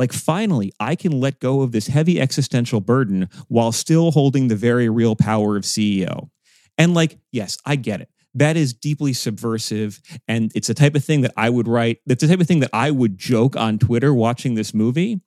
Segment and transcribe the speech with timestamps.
[0.00, 4.56] Like, finally, I can let go of this heavy existential burden while still holding the
[4.56, 6.30] very real power of CEO.
[6.78, 8.08] And, like, yes, I get it.
[8.32, 10.00] That is deeply subversive.
[10.26, 11.98] And it's the type of thing that I would write.
[12.06, 15.20] That's the type of thing that I would joke on Twitter watching this movie.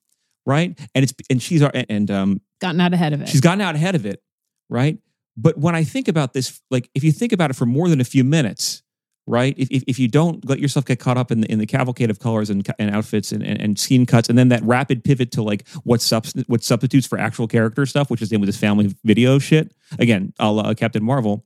[0.44, 0.76] Right.
[0.96, 3.30] And it's, and she's, and, um, Gotten out ahead of it.
[3.30, 4.24] she's gotten out ahead of it.
[4.70, 4.98] Right.
[5.38, 8.02] But when I think about this, like, if you think about it for more than
[8.02, 8.83] a few minutes,
[9.26, 9.56] right?
[9.58, 12.20] If, if, you don't let yourself get caught up in the, in the cavalcade of
[12.20, 15.44] colors and, and outfits and, and, and scene cuts, and then that rapid pivot to
[15.44, 18.94] like what subst- what substitutes for actual character stuff, which is in with this family
[19.04, 21.46] video shit, again, a la Captain Marvel,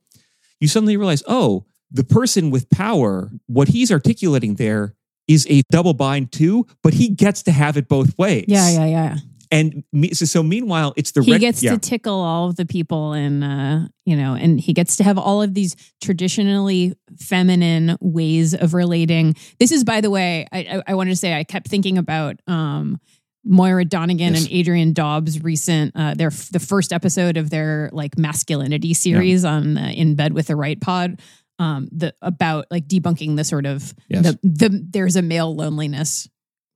[0.60, 4.94] you suddenly realize, oh, the person with power, what he's articulating there
[5.26, 8.46] is a double bind too, but he gets to have it both ways.
[8.48, 9.16] yeah, yeah, yeah.
[9.50, 11.72] And me, so, so meanwhile, it's the he rec- gets yeah.
[11.72, 15.18] to tickle all of the people and uh you know and he gets to have
[15.18, 20.82] all of these traditionally feminine ways of relating this is by the way i i,
[20.88, 23.00] I wanted to say i kept thinking about um
[23.44, 24.42] Moira Donegan Yes.
[24.44, 29.74] and Adrian Daub's recent uh, their the first episode of their like masculinity series on
[29.74, 31.20] the In Bed with the Right pod
[31.58, 34.22] um the about like debunking the sort of Yes.
[34.24, 36.28] the the there's a male loneliness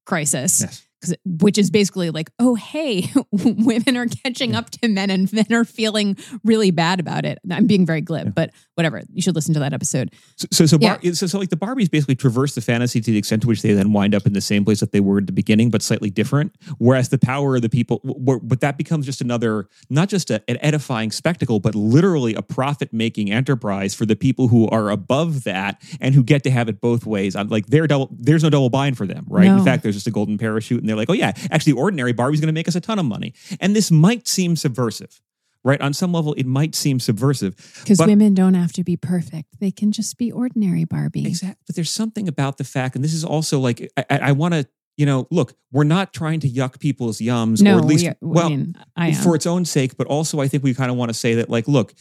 [0.06, 0.86] crisis Yes.
[1.02, 5.46] 'Cause- which is basically like, oh, hey, women are catching up to men and men
[5.52, 7.38] are feeling really bad about it.
[7.50, 9.02] I'm being very glib, but whatever.
[9.12, 10.12] You should listen to that episode.
[10.36, 13.18] So, so, so, Bar- so, so, like the Barbies basically traverse the fantasy to the
[13.18, 15.26] extent to which they then wind up in the same place that they were at
[15.26, 16.54] the beginning, but slightly different.
[16.78, 18.00] Whereas the power of the people,
[18.42, 22.92] but that becomes just another, not just a, an edifying spectacle, but literally a profit
[22.92, 26.80] making enterprise for the people who are above that and who get to have it
[26.80, 27.34] both ways.
[27.36, 29.46] I'm like, they're double, there's no double bind for them, right?
[29.46, 29.58] No.
[29.58, 32.40] In fact, there's just a golden parachute, and they're like, oh yeah, actually, ordinary Barbie's
[32.40, 35.20] going to make us a ton of money, and this might seem subversive.
[35.64, 37.54] Right on some level, it might seem subversive,
[37.84, 39.60] Because women don't have to be perfect.
[39.60, 41.24] They can just be ordinary Barbie.
[41.24, 41.62] Exactly.
[41.68, 44.66] But there's something about the fact, and this is also like, I, I, want to,
[44.96, 48.12] you know, look, we're not trying to yuck people's yums, No, or at least, we
[48.22, 50.96] well, I mean, I for its own sake, but also I think we kind of
[50.96, 51.94] want to say that, like, look,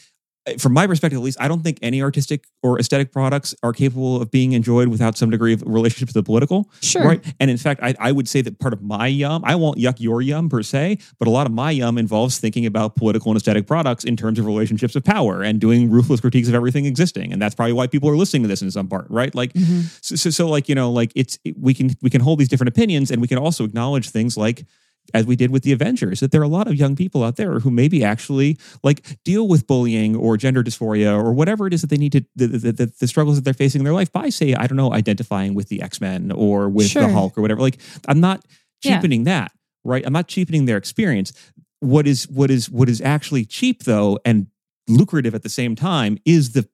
[0.57, 4.21] from my perspective, at least, I don't think any artistic or aesthetic products are capable
[4.21, 6.69] of being enjoyed without some degree of relationship to the political.
[6.81, 7.03] Sure.
[7.03, 7.35] Right.
[7.39, 9.99] And in fact, I, I would say that part of my yum, I won't yuck
[9.99, 13.37] your yum per se, but a lot of my yum involves thinking about political and
[13.37, 17.31] aesthetic products in terms of relationships of power and doing ruthless critiques of everything existing.
[17.31, 19.33] And that's probably why people are listening to this in some part, right?
[19.35, 19.83] Like, Mhm.
[20.03, 22.49] so, so, so like, you know, like it's, it- we can, we can hold these
[22.49, 24.65] different opinions and we can also acknowledge things like,
[25.13, 27.35] as we did with the Avengers, that there are a lot of young people out
[27.35, 31.81] there who maybe actually like deal with bullying or gender dysphoria or whatever it is
[31.81, 34.29] that they need to the, the, the, struggles that they're facing in their life by
[34.29, 37.03] say I don't know identifying with the X Men or with Sure.
[37.03, 37.61] the Hulk or whatever.
[37.61, 37.77] Like
[38.07, 38.45] I'm not
[38.83, 38.95] Yeah.
[38.95, 39.51] cheapening that,
[39.83, 40.03] right?
[40.05, 41.33] I'm not cheapening their experience.
[41.79, 44.47] What is what is what is actually cheap though and
[44.87, 46.67] lucrative at the same time is the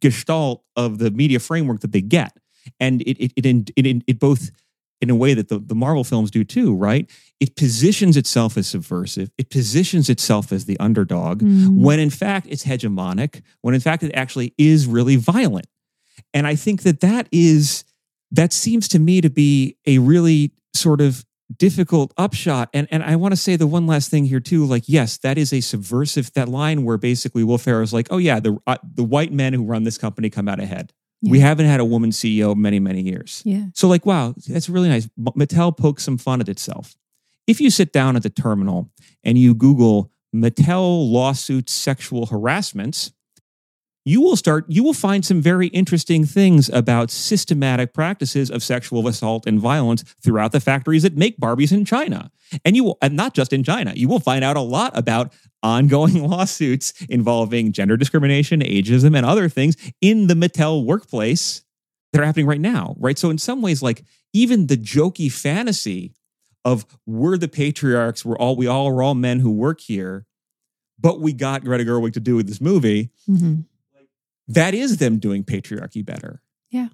[0.00, 2.36] gestalt of the media framework that they get,
[2.80, 4.50] and it it it it, it, it both
[5.02, 7.10] in a way that the, the Marvel films do too, right?
[7.40, 9.30] It positions itself as subversive.
[9.36, 11.76] It positions itself as the underdog Mm.
[11.76, 15.66] when in fact it's hegemonic, when in fact it actually is really violent.
[16.32, 17.84] And I think that that is,
[18.30, 21.24] that seems to me to be a really sort of
[21.58, 22.70] difficult upshot.
[22.72, 25.36] And, and I want to say the one last thing here too, like, yes, that
[25.36, 29.04] is a subversive, that line where basically Will Ferrell's like, oh yeah, the, uh, the
[29.04, 30.92] white men who run this company come out ahead.
[31.22, 33.42] We haven't had a woman CEO many, many years.
[33.44, 33.66] Yeah.
[33.74, 35.08] So, like, wow, that's really nice.
[35.18, 36.96] Mattel pokes some fun at itself.
[37.46, 38.90] If you sit down at the terminal
[39.22, 43.12] and you Google Mattel lawsuits sexual harassments,
[44.04, 49.06] you will start, you will find some very interesting things about systematic practices of sexual
[49.06, 52.30] assault and violence throughout the factories that make Barbies in China.
[52.64, 55.32] And you will, and not just in China, you will find out a lot about
[55.62, 61.62] ongoing lawsuits involving gender discrimination, ageism, and other things in the Mattel workplace
[62.12, 63.18] that are happening right now, right?
[63.18, 66.14] So in some ways, like even the jokey fantasy
[66.64, 70.26] of we're the patriarchs, we're all we all are all men who work here,
[70.98, 73.10] but we got Greta Gerwig to do with this movie.
[73.28, 73.64] Mhm.
[74.52, 76.42] That is them doing patriarchy better.
[76.70, 76.88] Yeah.